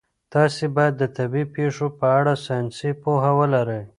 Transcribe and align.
تاسي 0.33 0.65
باید 0.75 0.93
د 0.97 1.03
طبیعي 1.17 1.45
پېښو 1.55 1.87
په 1.99 2.07
اړه 2.19 2.33
ساینسي 2.45 2.91
پوهه 3.01 3.31
ولرئ. 3.39 3.83